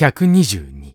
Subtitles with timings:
[0.00, 0.92] 122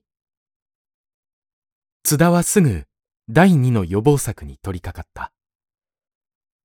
[2.03, 2.85] 津田はすぐ
[3.29, 5.33] 第二の予防策に取り掛かった。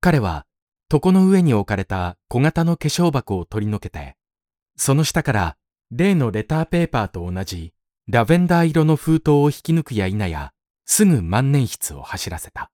[0.00, 0.46] 彼は
[0.88, 4.14] 床の上に置かれた小型の化粧箱を取り除けて、
[4.76, 5.56] その下から
[5.90, 7.72] 例のレターペーパーと同じ
[8.06, 10.52] ラベンダー色の封筒を引き抜くや否や、
[10.86, 12.70] すぐ万年筆を走らせた。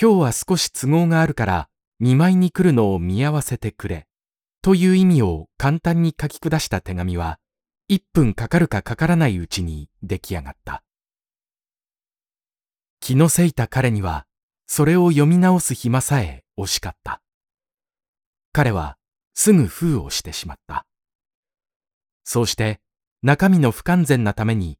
[0.00, 1.68] 今日は少し都合があるから
[1.98, 4.06] 見舞いに来るのを見合わせてくれ、
[4.62, 7.38] という意味を簡単に書き下した手紙は、
[7.92, 10.84] 一分かかるかかからないうちに出来上がった。
[13.00, 14.26] 気のせいた彼には、
[14.68, 17.20] それを読み直す暇さえ惜しかった。
[18.52, 18.96] 彼は
[19.34, 20.86] すぐ封をしてしまった。
[22.22, 22.78] そうして
[23.24, 24.78] 中身の不完全なために、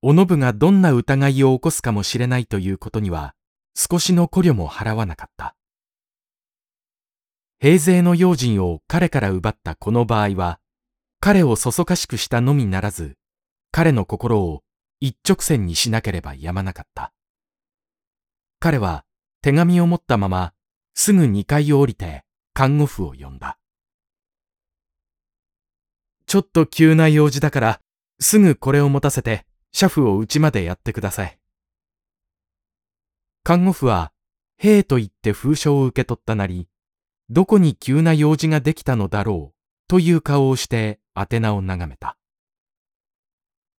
[0.00, 3.34] おのぶがどんな疑いを起こすかもしれないということには、
[3.74, 5.56] 少しの考慮も払わなかった。
[7.58, 10.60] 平勢の用心を彼から奪ったこの場合は、
[11.24, 13.16] 彼をそそかしくしたのみならず、
[13.70, 14.64] 彼の心を
[14.98, 17.12] 一直線にしなければやまなかった。
[18.58, 19.04] 彼は
[19.40, 20.52] 手紙を持ったまま、
[20.94, 22.24] すぐ2階を降りて
[22.54, 23.56] 看護婦を呼んだ。
[26.26, 27.80] ちょっと急な用事だから、
[28.18, 31.38] すぐこれを持たせて、車夫を家までやってください。
[33.44, 34.10] 看護婦は、
[34.56, 36.66] 兵と言って封書を受け取ったなり、
[37.30, 42.16] どこに急な用事ができたのだろう、という顔をして宛名を眺めた。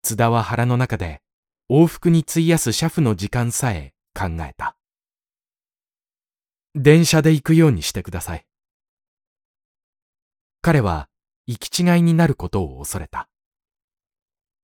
[0.01, 1.21] 津田は腹の中で、
[1.69, 4.75] 往復に費やす車夫の時間さえ考えた。
[6.75, 8.45] 電車で行くようにしてください。
[10.61, 11.07] 彼は
[11.45, 13.29] 行き違いになることを恐れた。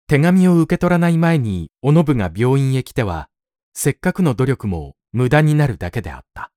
[0.08, 3.30] 手紙を受け取らない前におのぶが病院へ来ては、
[3.74, 6.52] せっかくの努力も無駄になるだけであった。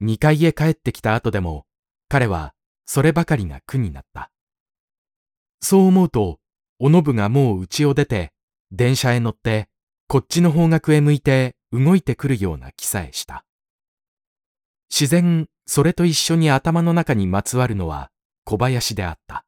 [0.00, 1.64] 二階へ帰ってきた後でも、
[2.08, 2.55] 彼は
[2.86, 4.30] そればかりが苦になった。
[5.60, 6.38] そう思うと、
[6.78, 8.32] おのぶがもう家を出て、
[8.70, 9.68] 電車へ乗って、
[10.08, 13.44] こっちの方角へ向いて動いてくるような気さえした。
[14.90, 18.10] 自然、それと一緒に頭の中にまつわるのは
[18.44, 19.44] 小林であった。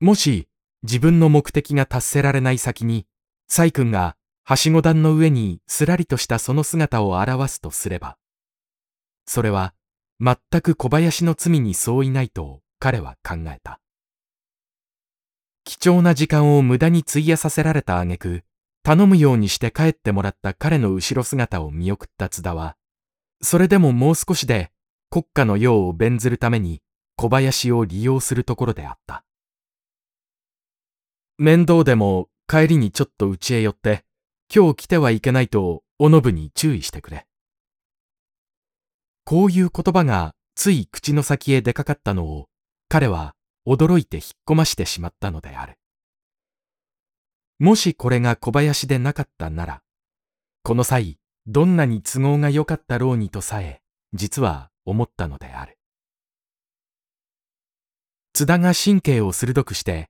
[0.00, 0.48] もし
[0.82, 3.06] 自分の目的が達せられない先に、
[3.46, 8.18] サイ君がはしご段の上にすらりとしたその姿を表すとすれば、
[9.26, 9.74] それは
[10.24, 13.80] 全く小林の罪に相違ないと彼は考えた。
[15.64, 18.44] 貴重な時間を無駄に費やさせられた挙句、
[18.84, 22.76] 頼むようにして帰ってもらった彼の後ろ姿を見送った津田は、
[23.40, 24.70] それでももう少しで
[25.10, 26.82] 国家の用を弁ずるために
[27.16, 29.24] 小林を利用するところであった。
[31.36, 34.04] 面倒でも帰りにちょっと家へ寄って、
[34.54, 37.26] 今日来てはいけないとおのぶに注意してくれ。
[39.24, 42.48] こういう言葉がつい口の先へ出かかったのを
[42.88, 43.34] 彼は
[43.66, 45.78] 驚いて引っ込ましてしまったのである。
[47.58, 49.82] もしこれが小林でなかったなら、
[50.64, 53.80] この際、どんなに都合が良かったろうにとさえ、
[54.12, 55.78] 実は思ったのである。
[58.32, 60.08] 津田が神経を鋭くして、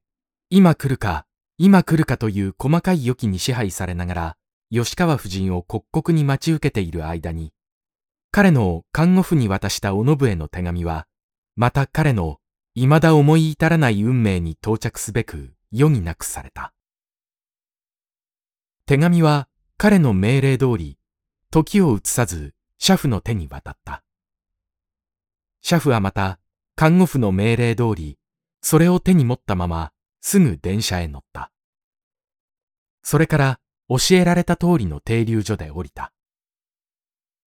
[0.48, 1.26] 今来るか、
[1.58, 4.36] 今来るかという細かい予期に支配されながら、
[4.70, 7.52] 吉川夫人を刻々に待ち受けている間に、
[8.34, 11.06] 彼の看護婦に渡したおのぶへの手紙は、
[11.54, 12.38] また彼の
[12.75, 16.72] 未だ思い至らない運命に到着すべく余儀なくされた。
[18.87, 20.98] 手紙は彼の命令通り、
[21.50, 24.03] 時を移さず、車夫の手に渡った。
[25.60, 26.38] 車夫はまた、
[26.75, 28.19] 看護婦の命令通り、
[28.62, 29.92] それを手に持ったまま、
[30.22, 31.53] すぐ電車へ乗った。
[33.03, 33.60] それから、
[33.91, 36.15] 教えられた通りの停留所で降りた。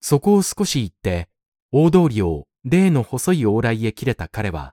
[0.08, 1.28] そこを少し行って、
[1.72, 4.72] 大通りを例の細い往来へ切れた彼は、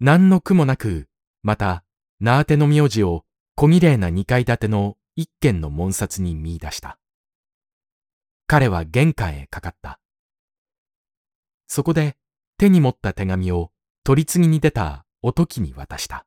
[0.00, 1.06] 何の苦もなく、
[1.44, 1.84] また、
[2.18, 3.24] 名当ての名字を
[3.54, 6.98] 小綺麗な二階建ての一軒の門札に見出した。
[8.48, 10.00] 彼は玄関へかかった。
[11.68, 12.16] そこで
[12.58, 13.70] 手に持った手紙を
[14.02, 16.26] 取り次ぎに出たおときに渡した。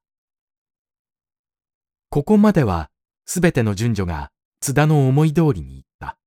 [2.09, 2.91] ここまでは
[3.25, 4.31] すべての順序が
[4.61, 6.17] 津田の思い通りにいった。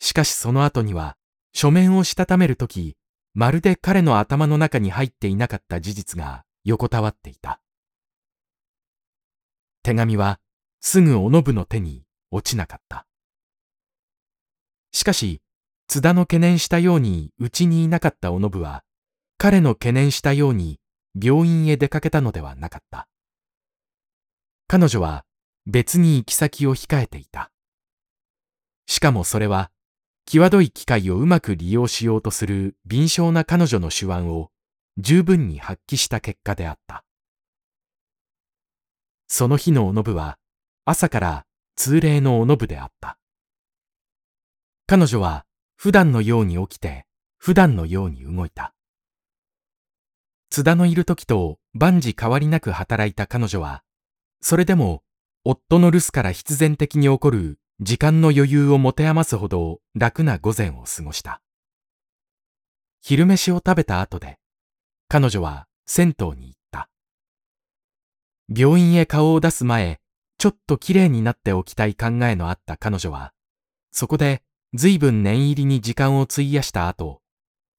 [0.00, 1.16] しかしその後には
[1.52, 2.96] 書面をしたためるとき、
[3.34, 7.60] まるで彼の頭の中に入っていなかった事実が横たわっていた。
[9.82, 10.40] 手紙は
[10.80, 13.06] すぐおのぶの手に落ちなかった。
[14.92, 15.40] しかし、
[15.86, 18.84] 津田の懸念したようにうちにいなかったおのぶは、
[19.38, 20.78] 彼の懸念したように
[21.20, 23.08] 病院へ出かけたのではなかった。
[24.66, 25.24] 彼女は
[25.66, 27.50] 別に行き先を控えていた。
[28.86, 29.70] しかもそれは、
[30.28, 34.50] 際どい機会をうまく利用しようとする敏捷な彼女の手腕を
[34.98, 37.02] 十分に発揮した結果であった。
[39.26, 40.36] その日のおのぶは
[40.84, 41.46] 朝から
[41.76, 43.16] 通例のおのぶであった。
[44.86, 45.46] 彼女は
[45.76, 47.06] 普段のように起きて
[47.38, 48.74] 普段のように動いた。
[50.50, 53.82] 津田のいる時と万事変わりなく働いた彼女は、
[54.42, 55.02] それでも
[55.42, 61.40] 夫の留守から必然的に起こる時間の余裕を持て余すほど楽な午前を過ごした。
[63.00, 64.40] 昼飯を食べた後で、
[65.06, 66.88] 彼女は銭湯に行った。
[68.52, 70.00] 病院へ顔を出す前、
[70.38, 73.32] ちょっと綺麗になっておきたい考えのあった彼女は、
[73.92, 74.42] そこで
[74.74, 77.20] 随分念入りに時間を費やした後、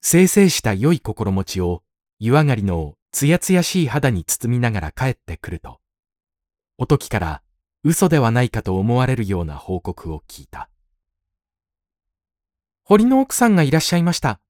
[0.01, 1.83] 生成した良い心持ちを
[2.19, 5.81] 湯上がりのつやつやしい肌に包みながら帰ってくると、
[6.77, 7.41] おときから
[7.83, 10.69] 嘘ではないかと思われるような報告を聞いた。
[12.83, 14.41] 堀の奥さんがいらっしゃいました。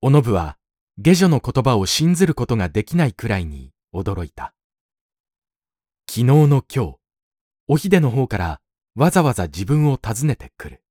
[0.00, 0.56] おのぶは
[0.96, 4.52] 下女の言葉を信ずることができないくらいに驚いた。
[6.08, 6.96] 昨日の今日、
[7.68, 8.60] おひでの方から
[8.96, 10.82] わざわざ自分を訪ねてくる。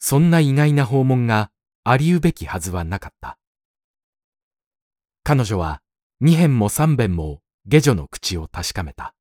[0.00, 1.52] そんな意外な訪問が
[1.84, 3.38] ありうべきはずはなかった。
[5.22, 5.82] 彼女は
[6.20, 9.14] 二辺も三辺も下女の口を確かめた。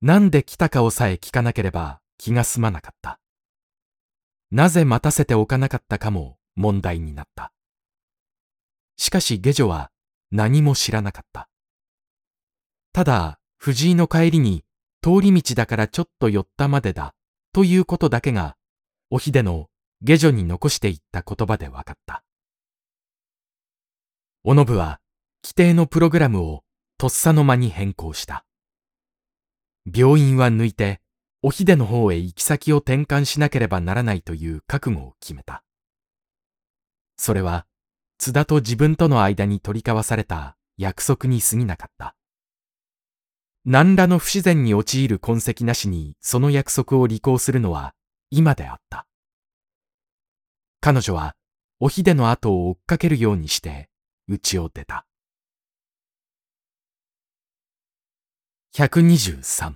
[0.00, 3.18] なんで来たかをさえ聞かなければ気が済まなかった。
[4.50, 7.52] なぜ待たせておかなかったかも問題になった。
[8.96, 9.90] しかし下女は
[10.30, 11.48] 何も知らなかった。
[12.92, 14.64] ただ、藤井の帰りに
[15.02, 17.14] 通り道だからちょっと寄ったまでだ
[17.52, 18.56] ということだけが、
[19.10, 19.68] おひでの
[20.02, 22.22] 下女に残していった言葉で分かった。
[24.44, 25.00] おのぶは
[25.44, 26.62] 規定のプログラムを
[26.98, 28.44] とっさの間に変更した。
[29.92, 31.00] 病院は抜いて、
[31.42, 35.62] おひでの方へ行き先を転換しなければならないという覚悟を決めた。
[37.16, 37.66] それは、
[38.18, 42.16] 津田と自分との間に取り交わされた約束に過ぎなかった。
[43.64, 47.94] 何らの不自然に陥る痕跡なしにその約束を履行するのは
[48.30, 49.06] 今であった。
[50.80, 51.36] 彼女は
[51.80, 53.88] おひでの後を追っかけるようにして
[54.26, 55.06] 家を出た。
[58.74, 59.72] 123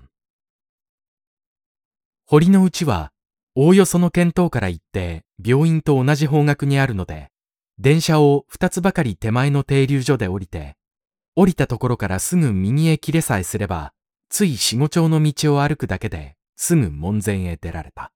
[2.27, 3.13] 堀の内は
[3.55, 7.31] おおよその見当から行って病院と同じ方角にあるので
[7.79, 10.77] 電車を二つばかり手前の停留所で降りて
[11.35, 13.95] 降りたところからすぐ右へ切れさえすれば、
[14.29, 18.13] つい四五丁の道を歩くだけですぐ門前へ出られた。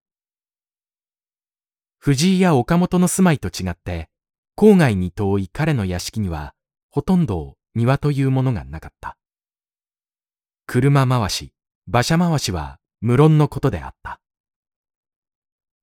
[1.99, 4.11] 藤井や岡本の住まいと違って、
[4.56, 6.52] 郊外に遠い彼の屋敷には、
[6.90, 9.17] ほとんど庭というものがなかった。
[10.66, 11.52] 車回し、
[11.86, 14.20] 馬車回しは無論のことであった。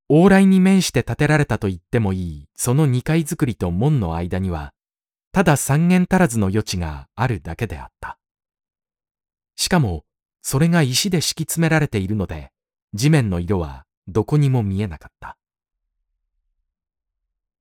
[0.09, 4.73] 往来に面して建てられたと言ってもいい、その二階造りと門の間には、
[5.31, 8.19] ただ三軒足らずの余地があるだけであった。
[9.55, 10.03] しかも、
[10.41, 12.51] それが石で敷き詰められているので、
[12.93, 15.37] 地面の色はどこにも見えなかった。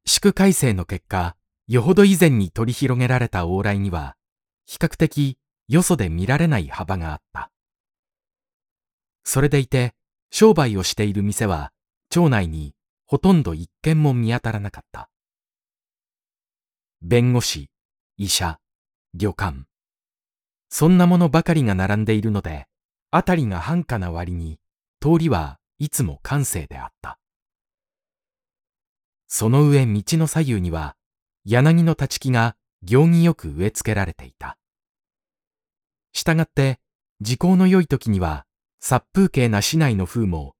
[0.05, 1.37] 宿改正の結果、
[1.69, 4.17] よほど以前に取り広げられた往来には、
[4.67, 7.51] 比較的よそで見られない幅があった。
[9.25, 9.95] それでいて、
[10.31, 11.73] 商売をしている店は、
[12.11, 12.75] 町内に
[13.07, 15.09] ほとんど一軒も見当たらなかった。
[17.03, 17.69] 弁護士、
[18.17, 18.59] 医者、
[19.15, 19.65] 旅館。
[20.69, 22.67] そんなものばかりが並んでいるので、
[23.11, 24.59] あたりが繁華な割に、
[25.01, 27.19] 通りはいつも閑静であった。
[29.29, 30.97] その上道の左右には、
[31.45, 34.57] 柳の立ち木が行儀よく植え付けられていた。
[36.13, 36.79] したがって、
[37.21, 38.47] 時効の良い時には、
[38.81, 40.55] 殺風景な市内の風も、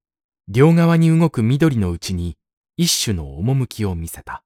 [0.49, 2.37] 両側に動く緑のうちに
[2.77, 4.43] 一種の趣を見せた。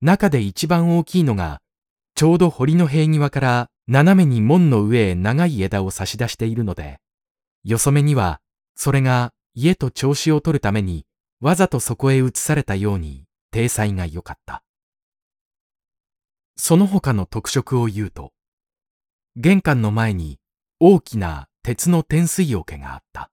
[0.00, 1.60] 中で一番大きいのが、
[2.14, 7.00] ちょうど堀の塀際から斜めに門の上へ長い枝を差し出しているので、
[7.64, 8.40] よそ目には、
[8.74, 11.06] それが家と調子を取るために、
[11.40, 14.62] わざとそこへ移されたように、体裁が良かった。
[16.56, 18.32] その他の特色を言うと、
[19.38, 20.38] 玄関の前に
[20.80, 23.30] 大きな鉄の天水桶があった。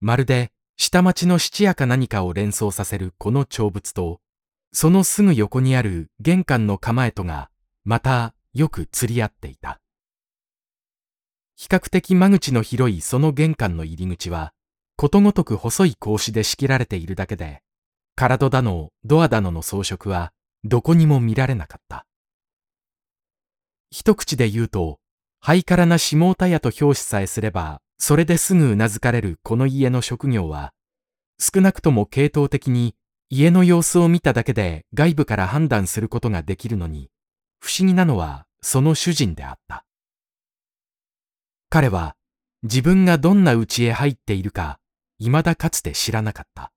[0.00, 4.20] まるで下町の質屋か何かを連想させるこの長物と、
[4.72, 7.50] そのすぐ横にある玄関の構えとが、
[7.84, 9.80] またよく釣り合っていた。
[11.56, 14.52] 比較的間口の広いその玄関の入り口は、
[14.96, 17.62] ことごとく細い格子で仕切られているだけで、
[18.14, 22.06] 体だの、ドアだのの装飾は、どこにも見られなかった。
[23.90, 24.98] 一口で言うと、
[25.40, 30.72] ハイカラな下田屋と表紙さえすれば、それですぐ頷かれるこの家の職業は、
[31.38, 32.94] 少なくとも系統的に
[33.30, 37.10] 家の様子を見ただけで外部から判断することができるのに、
[37.58, 39.84] 不思議なのはその主人であった。
[41.68, 42.16] 彼は
[42.62, 44.78] 自分がどんな家へ入っているか
[45.18, 46.72] 未だかつて知らなかった。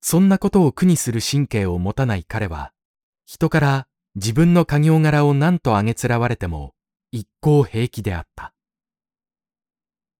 [0.00, 2.72] そんなことを苦にする神経を持たない彼は、
[3.26, 3.86] 人から
[4.16, 6.74] 自分の家業柄を何とあげつらわれても
[7.12, 8.52] 一向平気であった。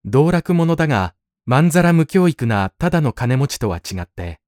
[0.05, 1.13] 道楽者だが、
[1.45, 4.39] まんざら無教育なただの金持ちとは違って、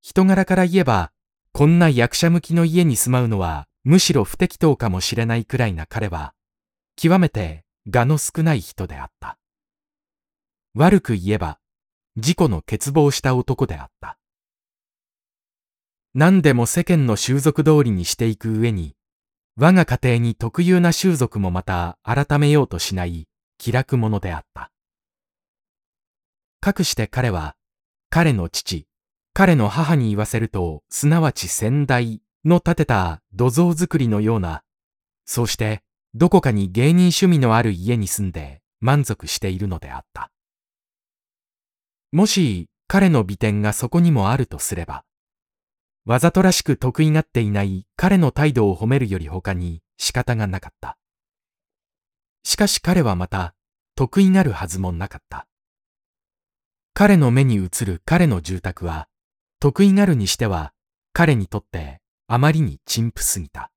[0.00, 1.12] 人柄から言えば、
[1.52, 6.34] こんな役者向きの家に住まうのはむしろ不適当かもしれないくらいな彼は、
[6.96, 9.38] 極めて我の少ない人であった。
[10.74, 11.58] 悪く言えば、
[12.16, 14.18] 自己の欠乏した男であった。
[16.14, 18.94] 何でも世間の習俗通りにしていく上に、
[19.56, 24.70] 我が家庭に特有な習俗もまた改めようとしない気楽者であった。
[26.60, 27.56] かくして彼は、
[28.10, 28.86] 彼の父、
[29.32, 34.62] 彼の母に言わせると、すなわち先代の建てた土蔵作りのような、
[35.24, 40.30] そうしてどこかに芸人趣味のある家に住んで満足しているのであった。
[42.10, 45.04] もし彼の美点がそこにもあるとすれば、
[46.04, 50.98] わざとらしく得意がっていない彼の態度を褒めるより他に仕方がなかった。
[52.42, 53.54] しかし彼はまた
[53.94, 55.46] 得意がるはずもなかった。
[56.92, 59.08] 彼の目に映る彼の住宅は
[59.60, 60.72] 得意がるにしては
[61.12, 63.70] 彼にとってあまりに陳腐すぎた。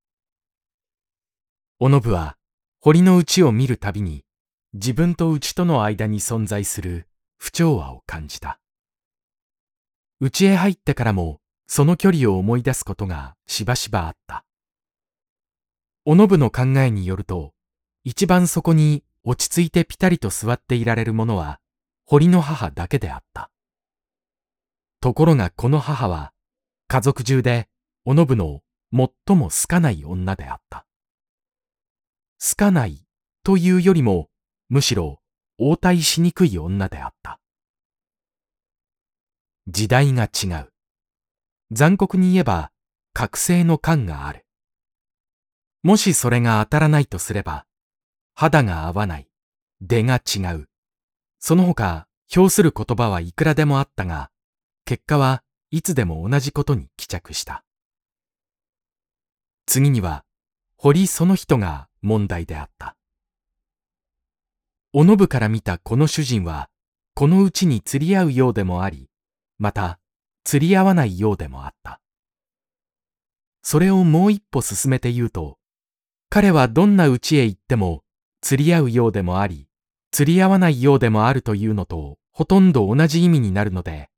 [1.79, 2.37] おのぶは
[2.81, 4.23] 堀の内を見るたびに
[4.73, 8.59] 自分と内との間に存在する不調和を感じた。
[10.19, 14.45] 家へ入ってからもその距離を思い出すことがしばしばあった。
[16.05, 17.53] おのぶの考えによると、
[18.03, 21.59] 一番そこに落ち着いてピタリと座っていられるものは、
[22.05, 23.49] 堀の母だけであった。
[25.01, 26.31] ところがこの母は、
[26.87, 27.67] 家族中で、
[28.05, 28.61] おのぶの
[28.93, 30.85] 最も好かない女であった。
[32.39, 33.03] 好かない
[33.43, 34.29] というよりも、
[34.69, 35.19] むしろ
[35.57, 37.39] 応対しにくい女であった。
[39.67, 40.74] 時代が違う。
[41.71, 42.71] 残酷に言えば、
[43.13, 44.45] 覚醒の感がある。
[45.83, 47.65] もしそれが当たらないとすれば、
[48.33, 49.27] 肌が合わない、
[49.81, 50.67] 出が違う。
[51.39, 54.31] その他、表する言葉はいくらでもあったが、
[54.85, 57.63] 結果はいつでも同じことに帰着した。
[59.65, 60.23] 次には、
[60.77, 62.95] 堀その人が問題であった。
[64.93, 66.69] おのぶから見たこの主人は、
[67.15, 69.09] このうちに釣り合うようでもあり、
[69.57, 69.99] また、
[70.45, 71.99] 釣り合わないようでもあった。
[73.61, 75.57] それをもう一歩進めて言うと、
[76.29, 78.03] 彼はどんな家へ行っても
[78.41, 79.67] 釣り合うようでもあり、
[80.11, 84.09] 釣り合わないようでもあるというのとほとんど同じ意味になるので、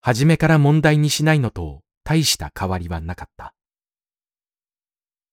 [0.00, 3.52] 初めから問題にしないのと大した変わりはなかった。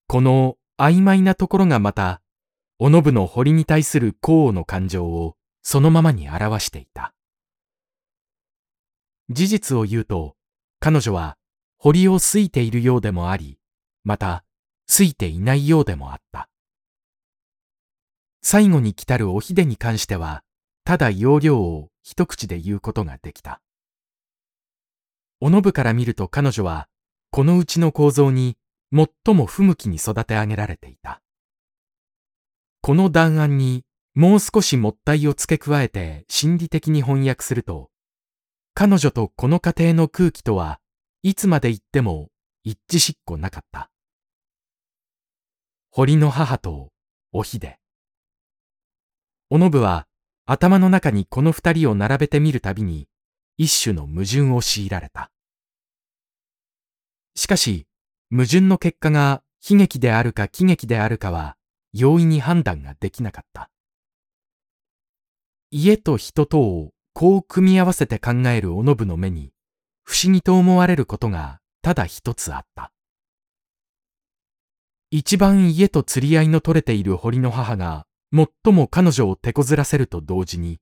[0.07, 2.21] この曖昧なところがまた、
[2.79, 7.13] おのぶの堀に対する幸王の感情をそのままに表していた。
[9.31, 10.35] 事実を言うと、
[10.79, 11.37] 彼女は
[11.77, 13.57] 堀を好いているようでもあり、
[14.03, 14.43] また、
[14.87, 16.49] 好いていないようでもあった。
[18.41, 20.43] 最後に来たるおひでに関しては、
[20.83, 23.61] ただ要領を一口で言うことができた。
[25.39, 26.87] おのぶから見ると彼女は、
[27.29, 28.57] このうちの構造に
[28.91, 31.21] 最も不向きに育て上げられていた。
[32.81, 37.90] この断案にもう少しもったいを付け加えて心理的に翻訳すると、
[38.73, 40.79] 彼女とこの家庭の空気とは
[41.23, 42.29] いつまで言っても
[42.63, 43.91] 一致しっこなかった。
[45.89, 46.89] 堀の母と
[47.33, 47.79] おひで。
[49.49, 50.07] おのぶは
[50.45, 53.09] 頭の中にこの二人を並べてみるたびに
[53.57, 55.31] 一種の矛盾を強いられた。
[57.35, 57.87] しかし、
[58.31, 61.57] 矛盾の結果が悲劇であるか喜劇であるかは
[61.91, 63.69] 容易に判断ができなかった。
[65.71, 69.51] 家と人とをこう組み合わせて考えるおのぶの目に、
[70.03, 72.91] 不思議と思われることがただ一つあった。
[75.09, 80.79] 一番家と釣り合いの取れている堀の母が、最も彼女を手こずらせると同時に、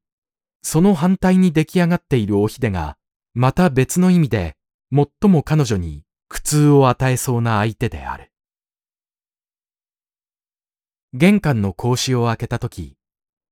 [0.62, 2.98] その反対に出来上がっているおひでが、
[3.34, 4.56] また別の意味で、
[4.94, 8.32] 最も彼女に苦痛を与えそうな相手である。
[11.14, 12.99] 玄関の格子を開けたとき、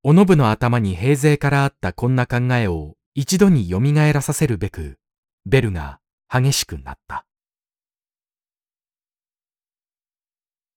[0.04, 4.98] おのぶの頭に平勢からあったこんな考えを一度に蘇らさせるべく、
[5.46, 6.00] ベルが
[6.30, 7.27] 激しくなった。